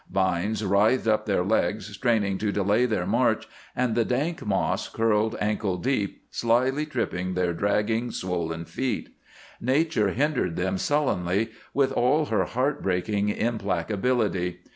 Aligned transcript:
Vines 0.11 0.65
writhed 0.65 1.07
up 1.07 1.27
their 1.27 1.43
legs, 1.43 1.85
straining 1.85 2.39
to 2.39 2.51
delay 2.51 2.87
their 2.87 3.05
march, 3.05 3.47
and 3.75 3.93
the 3.93 4.03
dank 4.03 4.43
moss 4.43 4.89
curled 4.89 5.35
ankle 5.39 5.77
deep, 5.77 6.23
slyly 6.31 6.87
tripping 6.87 7.35
their 7.35 7.53
dragging, 7.53 8.09
swollen 8.09 8.65
feet. 8.65 9.09
Nature 9.59 10.09
hindered 10.09 10.55
them 10.55 10.79
sullenly, 10.79 11.51
with 11.71 11.91
all 11.91 12.25
her 12.25 12.45
heart 12.45 12.81
breaking 12.81 13.27
implacability. 13.29 14.57